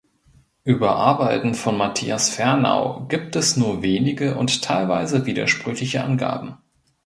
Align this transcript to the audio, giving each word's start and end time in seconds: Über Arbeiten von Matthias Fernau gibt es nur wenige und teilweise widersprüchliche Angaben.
Über 0.63 0.95
Arbeiten 0.95 1.53
von 1.53 1.77
Matthias 1.77 2.29
Fernau 2.29 3.05
gibt 3.07 3.35
es 3.35 3.55
nur 3.55 3.83
wenige 3.83 4.35
und 4.35 4.63
teilweise 4.63 5.27
widersprüchliche 5.27 6.03
Angaben. 6.03 6.57